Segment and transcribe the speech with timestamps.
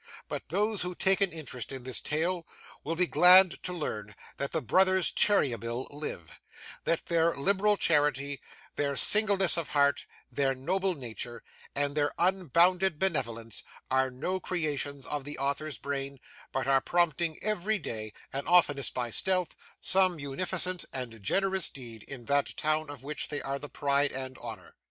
[0.27, 2.47] But those who take an interest in this tale,
[2.83, 6.39] will be glad to learn that the BROTHERS CHEERYBLE live;
[6.85, 8.41] that their liberal charity,
[8.77, 11.43] their singleness of heart, their noble nature,
[11.75, 13.61] and their unbounded benevolence,
[13.91, 16.19] are no creations of the Author's brain;
[16.51, 22.25] but are prompting every day (and oftenest by stealth) some munificent and generous deed in
[22.25, 24.73] that town of which they are the pride and honour."